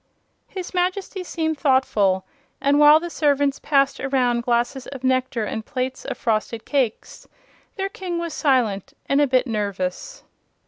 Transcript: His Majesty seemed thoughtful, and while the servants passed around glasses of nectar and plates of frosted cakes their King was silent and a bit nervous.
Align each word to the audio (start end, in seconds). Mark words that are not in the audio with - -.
His 0.47 0.73
Majesty 0.73 1.23
seemed 1.23 1.59
thoughtful, 1.59 2.25
and 2.59 2.79
while 2.79 2.99
the 2.99 3.11
servants 3.11 3.59
passed 3.59 3.99
around 3.99 4.41
glasses 4.41 4.87
of 4.87 5.03
nectar 5.03 5.45
and 5.45 5.63
plates 5.63 6.05
of 6.05 6.17
frosted 6.17 6.65
cakes 6.65 7.27
their 7.75 7.87
King 7.89 8.17
was 8.17 8.33
silent 8.33 8.93
and 9.07 9.21
a 9.21 9.27
bit 9.27 9.45
nervous. 9.45 10.23